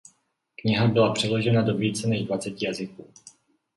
[0.57, 3.07] Kniha byla přeložena do více než dvaceti jazyků.